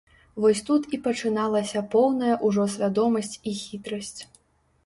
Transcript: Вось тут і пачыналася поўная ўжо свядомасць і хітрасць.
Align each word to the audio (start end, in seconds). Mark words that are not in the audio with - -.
Вось 0.43 0.61
тут 0.69 0.87
і 0.97 0.99
пачыналася 1.07 1.83
поўная 1.97 2.33
ўжо 2.47 2.65
свядомасць 2.77 3.33
і 3.53 3.55
хітрасць. 3.63 4.19